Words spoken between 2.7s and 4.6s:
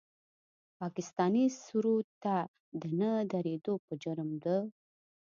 د نه درېدو په جرم د